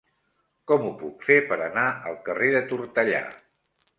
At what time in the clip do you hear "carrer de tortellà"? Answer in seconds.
2.29-3.23